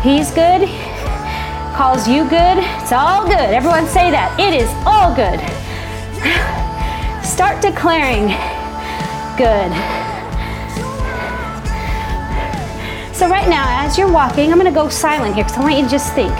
[0.00, 0.68] He's good.
[1.74, 2.58] Calls you good.
[2.80, 3.50] It's all good.
[3.50, 4.38] Everyone say that.
[4.38, 5.40] It is all good.
[7.26, 8.28] Start declaring
[9.36, 9.72] good.
[13.12, 15.76] So, right now, as you're walking, I'm going to go silent here because I want
[15.76, 16.32] you to just think.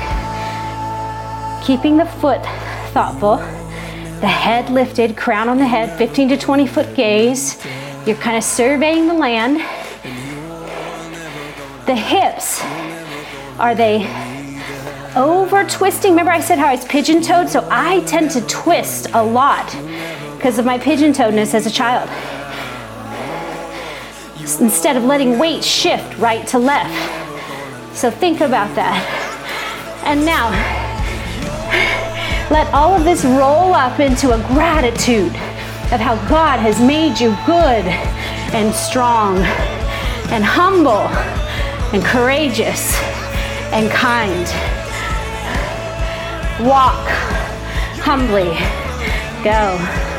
[1.66, 2.44] Keeping the foot
[2.92, 3.38] thoughtful
[4.22, 7.60] the head lifted, crown on the head, 15 to 20 foot gaze.
[8.04, 9.58] You're kind of surveying the land.
[11.86, 12.60] The hips,
[13.60, 14.08] are they
[15.14, 16.10] over twisting?
[16.10, 17.48] Remember, I said how I was pigeon toed?
[17.48, 19.66] So I tend to twist a lot
[20.34, 22.10] because of my pigeon toedness as a child.
[24.60, 27.96] instead of letting weight shift right to left.
[27.96, 28.98] So think about that.
[30.04, 30.50] And now,
[32.50, 35.32] let all of this roll up into a gratitude
[35.92, 37.84] of how God has made you good
[38.54, 39.36] and strong
[40.32, 41.06] and humble
[41.92, 42.94] and courageous
[43.72, 44.46] and kind.
[46.66, 47.08] Walk
[48.00, 48.56] humbly.
[49.44, 50.11] Go.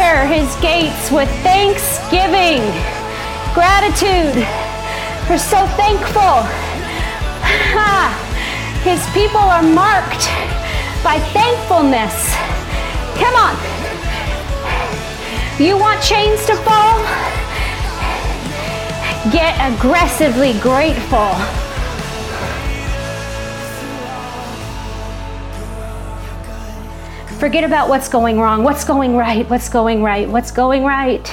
[0.00, 2.60] Enter his gates with thanksgiving,
[3.52, 4.34] gratitude.
[5.28, 6.42] We're so thankful.
[8.82, 10.28] His people are marked
[11.04, 12.34] by thankfulness.
[13.18, 13.56] Come on.
[15.60, 16.98] You want chains to fall?
[19.30, 21.69] Get aggressively grateful.
[27.40, 31.26] Forget about what's going wrong, what's going right, what's going right, what's going right.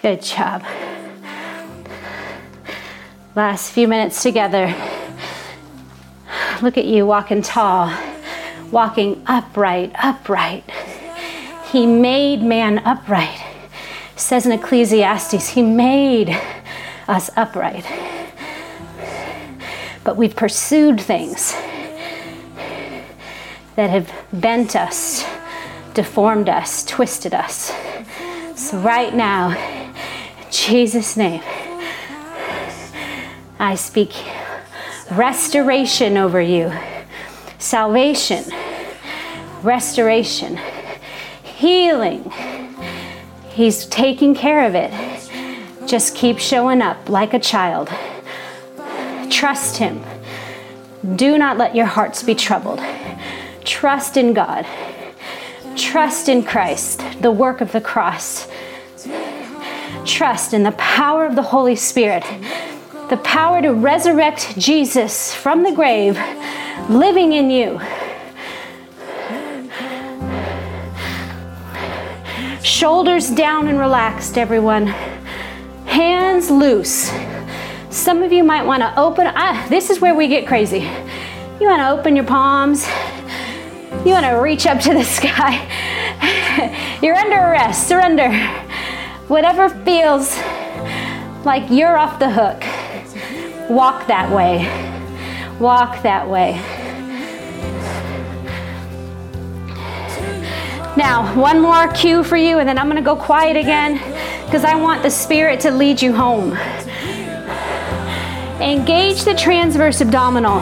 [0.00, 0.64] Good job.
[3.36, 4.74] Last few minutes together.
[6.62, 7.94] Look at you walking tall,
[8.70, 10.64] walking upright, upright.
[11.74, 13.42] He made man upright.
[14.12, 16.40] It says in Ecclesiastes, He made
[17.08, 17.84] us upright.
[20.04, 21.52] But we've pursued things
[23.74, 25.24] that have bent us,
[25.94, 27.72] deformed us, twisted us.
[28.54, 31.42] So, right now, in Jesus' name,
[33.58, 34.12] I speak
[35.10, 36.72] restoration over you,
[37.58, 38.44] salvation,
[39.64, 40.60] restoration
[41.64, 42.30] healing.
[43.48, 44.92] He's taking care of it.
[45.86, 47.88] Just keep showing up like a child.
[49.30, 50.02] Trust Him.
[51.16, 52.82] Do not let your hearts be troubled.
[53.64, 54.66] Trust in God.
[55.74, 58.46] Trust in Christ, the work of the cross.
[60.04, 62.24] Trust in the power of the Holy Spirit,
[63.08, 66.18] the power to resurrect Jesus from the grave,
[66.90, 67.80] living in you.
[72.64, 74.86] Shoulders down and relaxed, everyone.
[75.84, 77.12] Hands loose.
[77.90, 79.26] Some of you might want to open.
[79.26, 80.80] Ah, this is where we get crazy.
[81.60, 82.88] You want to open your palms.
[84.06, 85.60] You want to reach up to the sky.
[87.02, 87.86] you're under arrest.
[87.86, 88.32] Surrender.
[89.28, 90.34] Whatever feels
[91.44, 92.64] like you're off the hook,
[93.68, 94.64] walk that way.
[95.60, 96.83] Walk that way.
[100.96, 103.94] Now, one more cue for you, and then I'm going to go quiet again
[104.44, 106.52] because I want the Spirit to lead you home.
[108.60, 110.60] Engage the transverse abdominal.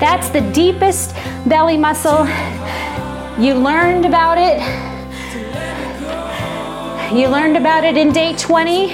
[0.00, 1.14] That's the deepest
[1.46, 2.26] belly muscle.
[3.38, 4.60] You learned about it.
[7.16, 8.88] You learned about it in day 20.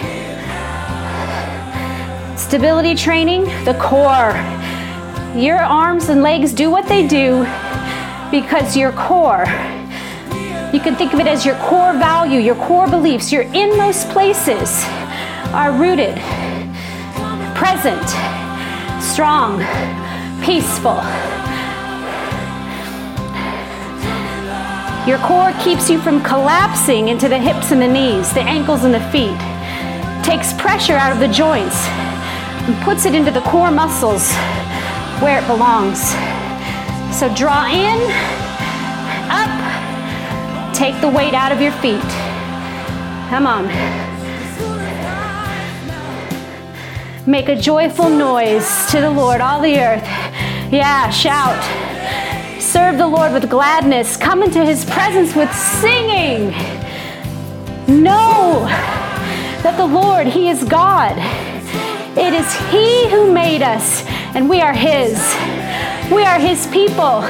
[2.36, 4.34] Stability training, the core.
[5.34, 7.46] Your arms and legs do what they do
[8.30, 9.46] because your core
[10.72, 14.82] you can think of it as your core value, your core beliefs, your inmost places
[15.52, 16.14] are rooted,
[17.56, 18.06] present,
[19.02, 19.58] strong,
[20.44, 21.00] peaceful.
[25.08, 28.94] Your core keeps you from collapsing into the hips and the knees, the ankles and
[28.94, 29.36] the feet.
[30.24, 31.74] Takes pressure out of the joints
[32.68, 34.30] and puts it into the core muscles
[35.20, 36.00] where it belongs.
[37.18, 38.39] So draw in,
[40.80, 42.00] take the weight out of your feet.
[43.28, 43.66] Come on.
[47.26, 50.02] Make a joyful noise to the Lord, all the earth.
[50.72, 51.62] Yeah, shout.
[52.62, 54.16] Serve the Lord with gladness.
[54.16, 56.48] Come into his presence with singing.
[58.02, 58.64] Know
[59.62, 61.14] that the Lord, he is God.
[62.16, 64.02] It is he who made us,
[64.34, 65.18] and we are his.
[66.10, 67.20] We are his people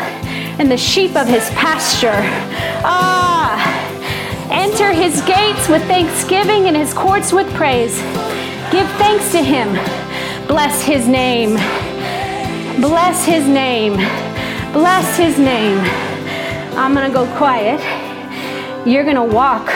[0.60, 2.20] and the sheep of his pasture.
[2.84, 3.29] Ah,
[4.50, 7.96] enter his gates with thanksgiving and his courts with praise.
[8.70, 9.72] Give thanks to him.
[10.46, 11.54] Bless his name.
[12.80, 13.94] Bless his name.
[14.72, 15.78] Bless his name.
[16.76, 17.80] I'm going to go quiet.
[18.86, 19.66] You're going to walk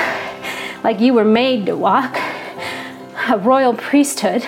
[0.85, 2.17] like you were made to walk
[3.29, 4.47] a royal priesthood,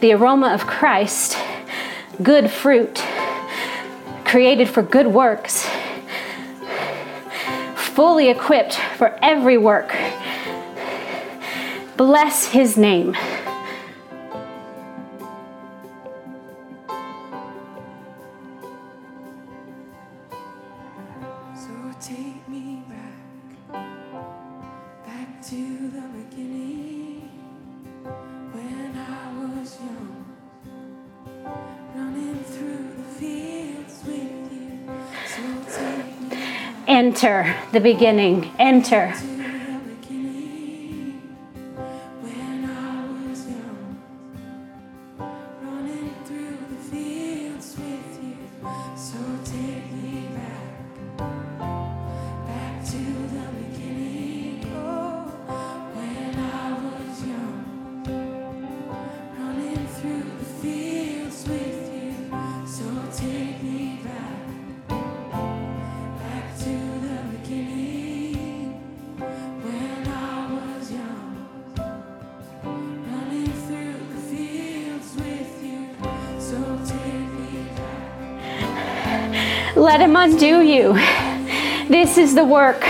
[0.00, 1.38] the aroma of Christ,
[2.22, 3.02] good fruit,
[4.24, 5.68] created for good works,
[7.96, 9.96] fully equipped for every work.
[11.96, 13.16] Bless his name.
[37.16, 38.50] Enter the beginning.
[38.58, 39.35] Enter.
[79.76, 80.94] Let Him undo you.
[81.86, 82.82] This is the work.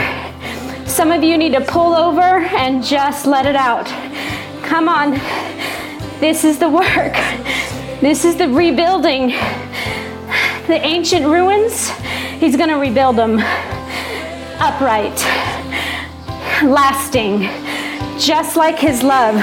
[0.87, 3.87] Some of you need to pull over and just let it out.
[4.63, 5.11] Come on.
[6.21, 7.13] This is the work.
[8.01, 9.31] This is the rebuilding.
[10.69, 11.91] The ancient ruins,
[12.39, 13.41] He's going to rebuild them
[14.61, 15.19] upright,
[16.63, 17.49] lasting,
[18.19, 19.35] just like His love,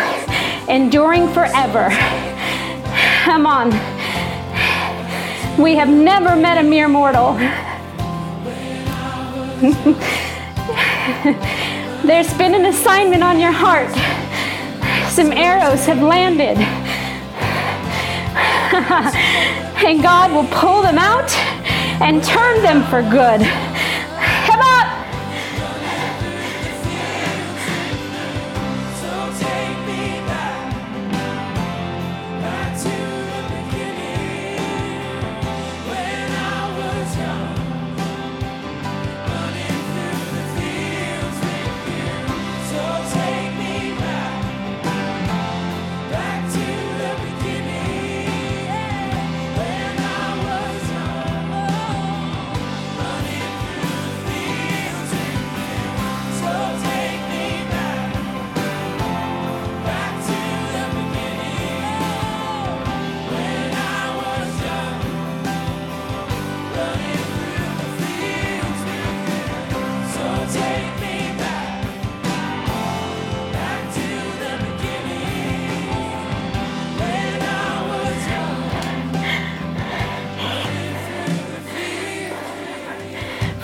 [0.70, 1.90] enduring forever.
[3.26, 3.93] Come on.
[5.58, 7.34] We have never met a mere mortal.
[12.04, 13.92] There's been an assignment on your heart.
[15.10, 16.58] Some arrows have landed.
[19.86, 21.32] and God will pull them out
[22.02, 23.48] and turn them for good.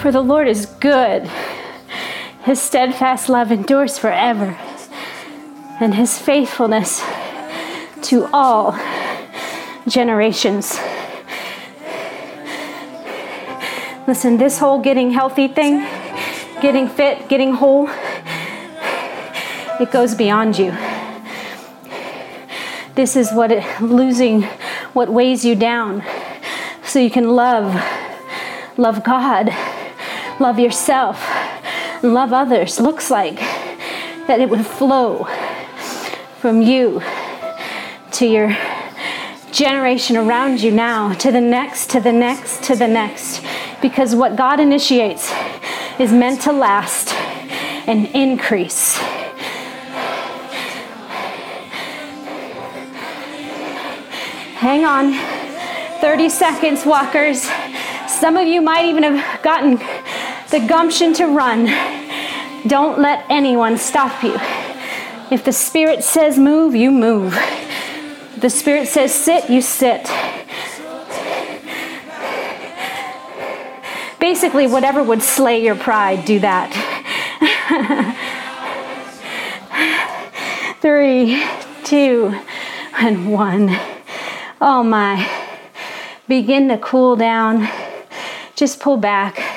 [0.10, 1.30] For the Lord is good.
[2.41, 4.57] His steadfast love endures forever,
[5.80, 7.05] and his faithfulness
[8.10, 8.72] to all
[9.88, 10.80] generations.
[14.07, 15.86] Listen, this whole getting healthy thing,
[16.60, 17.88] getting fit, getting whole,
[19.80, 20.72] it goes beyond you.
[22.95, 24.41] This is what it, losing
[24.93, 26.03] what weighs you down
[26.84, 27.80] so you can love
[28.76, 29.53] love God
[30.40, 31.22] love yourself,
[32.02, 33.40] and love others looks like
[34.28, 35.28] that it would flow
[36.40, 37.02] from you
[38.12, 38.58] to your
[39.52, 43.44] generation around you now, to the next, to the next, to the next.
[43.82, 45.34] Because what God initiates
[46.00, 47.14] is meant to last
[47.88, 48.98] and increase.
[54.56, 55.14] Hang on.
[56.02, 57.50] 30 seconds, walkers.
[58.08, 59.78] Some of you might even have gotten
[60.50, 61.66] the gumption to run.
[62.68, 64.36] Don't let anyone stop you.
[65.32, 67.36] If the Spirit says move, you move.
[67.36, 70.10] If the Spirit says sit, you sit.
[74.20, 76.74] Basically, whatever would slay your pride, do that.
[80.82, 81.45] Three,
[81.84, 82.36] two,
[82.97, 83.70] and one.
[84.62, 85.30] Oh my.
[86.28, 87.68] begin to cool down.
[88.56, 89.49] Just pull back.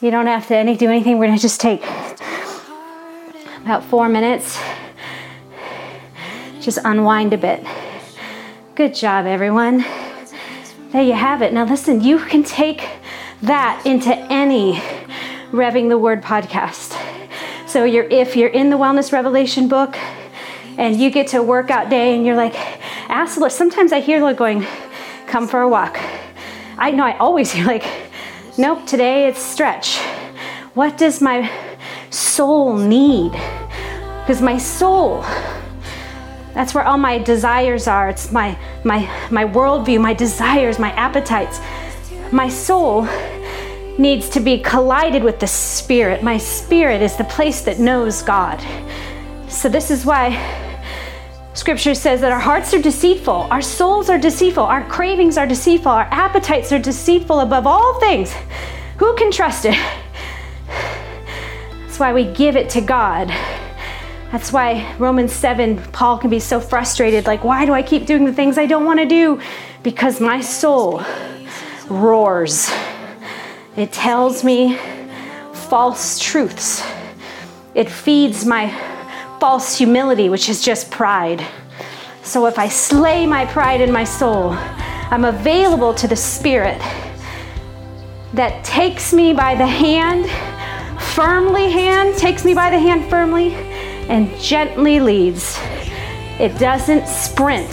[0.00, 1.18] You don't have to do anything.
[1.18, 1.82] We're going to just take
[3.62, 4.56] about four minutes.
[6.60, 7.66] Just unwind a bit.
[8.76, 9.84] Good job, everyone.
[10.92, 11.52] There you have it.
[11.52, 12.88] Now, listen, you can take
[13.42, 14.74] that into any
[15.50, 16.96] Revving the Word podcast.
[17.66, 19.96] So, you're, if you're in the Wellness Revelation book
[20.76, 22.54] and you get to workout day and you're like,
[23.10, 23.40] ask.
[23.50, 24.64] Sometimes I hear like going,
[25.26, 25.98] come for a walk.
[26.78, 28.07] I know I always hear like,
[28.58, 29.98] nope, today it's stretch.
[30.74, 31.50] What does my
[32.10, 33.32] soul need?
[34.20, 35.22] Because my soul,
[36.52, 38.08] that's where all my desires are.
[38.08, 39.00] It's my my
[39.30, 41.60] my worldview, my desires, my appetites.
[42.32, 43.08] My soul
[43.96, 46.22] needs to be collided with the spirit.
[46.22, 48.62] My spirit is the place that knows God.
[49.48, 50.67] So this is why
[51.58, 55.90] Scripture says that our hearts are deceitful, our souls are deceitful, our cravings are deceitful,
[55.90, 58.32] our appetites are deceitful above all things.
[58.98, 59.76] Who can trust it?
[60.68, 63.26] That's why we give it to God.
[64.30, 68.24] That's why Romans 7, Paul can be so frustrated like, why do I keep doing
[68.24, 69.40] the things I don't want to do?
[69.82, 71.02] Because my soul
[71.90, 72.70] roars.
[73.76, 74.78] It tells me
[75.52, 76.86] false truths.
[77.74, 78.66] It feeds my
[79.40, 81.46] false humility, which is just pride.
[82.22, 86.78] So if I slay my pride in my soul, I'm available to the Spirit
[88.34, 90.26] that takes me by the hand,
[91.14, 93.54] firmly hand, takes me by the hand firmly,
[94.08, 95.58] and gently leads.
[96.38, 97.70] It doesn't sprint.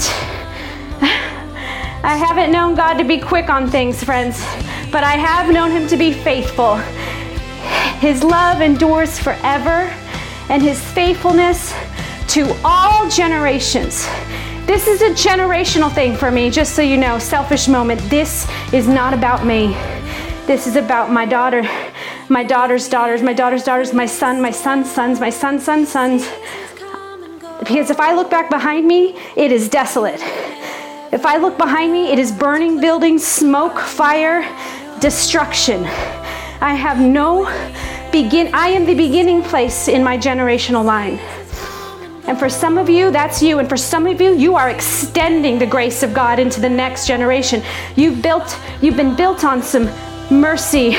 [1.02, 4.40] I haven't known God to be quick on things, friends,
[4.92, 6.78] but I have known Him to be faithful.
[8.00, 9.92] His love endures forever
[10.50, 11.74] and his faithfulness
[12.28, 14.08] to all generations.
[14.66, 18.02] This is a generational thing for me, just so you know, selfish moment.
[18.10, 19.74] This is not about me.
[20.48, 21.64] This is about my daughter,
[22.30, 26.28] my daughter's daughters, my daughter's daughters, my son, my son's sons, my son's son's sons.
[27.60, 30.20] Because if I look back behind me, it is desolate.
[31.12, 34.42] If I look behind me, it is burning buildings, smoke, fire,
[35.00, 35.86] destruction.
[36.62, 37.46] I have no
[38.24, 41.20] begin I am the beginning place in my generational line.
[42.28, 43.60] And for some of you, that's you.
[43.60, 47.08] And for some of you, you are extending the grace of God into the next
[47.08, 47.62] generation.
[47.98, 49.90] You've built, you've been built on some
[50.32, 50.96] mercy,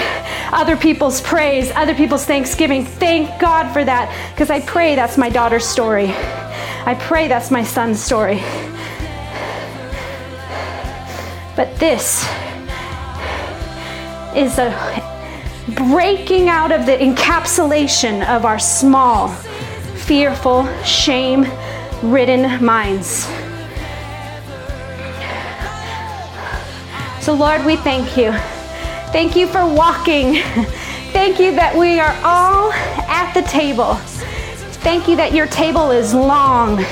[0.53, 2.85] other people's praise, other people's thanksgiving.
[2.85, 4.13] Thank God for that.
[4.35, 6.11] Because I pray that's my daughter's story.
[6.11, 8.43] I pray that's my son's story.
[11.57, 12.25] But this
[14.37, 15.16] is a
[15.75, 21.47] breaking out of the encapsulation of our small, fearful, shame
[22.03, 23.27] ridden minds.
[27.21, 28.33] So, Lord, we thank you.
[29.11, 30.35] Thank you for walking.
[31.13, 33.95] Thank you that we are all at the table.
[34.85, 36.85] Thank you that your table is long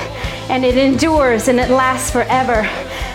[0.49, 2.63] and it endures and it lasts forever.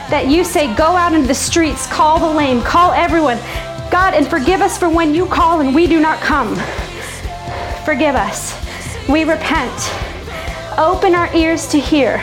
[0.09, 3.39] That you say, go out into the streets, call the lame, call everyone.
[3.91, 6.55] God, and forgive us for when you call and we do not come.
[7.85, 8.55] Forgive us.
[9.09, 9.73] We repent.
[10.79, 12.23] Open our ears to hear,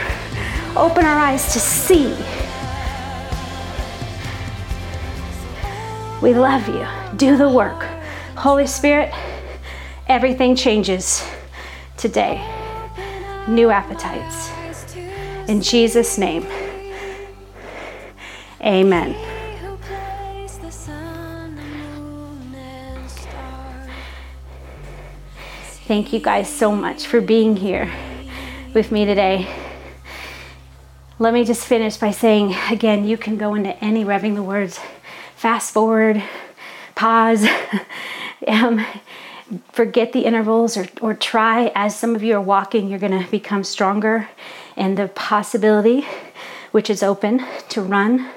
[0.75, 2.15] open our eyes to see.
[6.21, 6.87] We love you.
[7.17, 7.83] Do the work.
[8.35, 9.13] Holy Spirit,
[10.07, 11.27] everything changes
[11.97, 12.43] today.
[13.47, 14.51] New appetites.
[15.49, 16.45] In Jesus' name,
[18.61, 19.36] amen.
[25.87, 27.89] Thank you guys so much for being here
[28.73, 29.47] with me today.
[31.17, 34.81] Let me just finish by saying again, you can go into any revving the words,
[35.37, 36.21] fast forward,
[36.95, 37.47] pause,
[38.49, 38.85] um,
[39.71, 43.31] forget the intervals, or, or try as some of you are walking, you're going to
[43.31, 44.27] become stronger.
[44.75, 46.05] And the possibility,
[46.71, 48.29] which is open, to run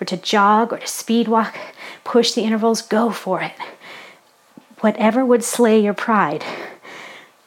[0.00, 1.56] or to jog or to speed walk,
[2.02, 3.54] push the intervals, go for it.
[4.80, 6.44] Whatever would slay your pride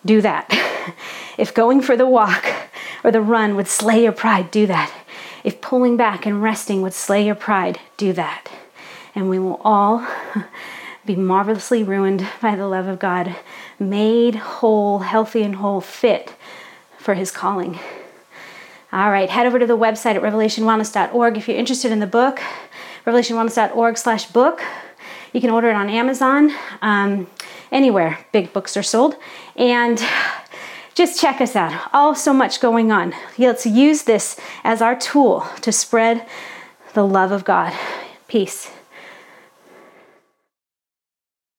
[0.05, 0.49] do that.
[1.37, 2.45] If going for the walk
[3.01, 4.93] or the run would slay your pride, do that.
[5.45, 8.49] If pulling back and resting would slay your pride, do that.
[9.15, 10.05] And we will all
[11.05, 13.37] be marvelously ruined by the love of God,
[13.79, 16.35] made whole, healthy and whole, fit
[16.97, 17.79] for his calling.
[18.91, 22.41] All right, head over to the website at revelationwellness.org if you're interested in the book,
[23.05, 24.61] revelationwellness.org slash book.
[25.31, 26.51] You can order it on Amazon.
[26.81, 27.27] Um,
[27.71, 29.15] anywhere big books are sold.
[29.55, 30.01] And
[30.95, 31.89] just check us out.
[31.93, 33.13] All so much going on.
[33.37, 36.27] Let's use this as our tool to spread
[36.93, 37.73] the love of God.
[38.27, 38.71] Peace.